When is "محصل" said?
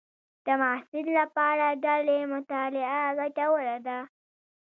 0.61-1.05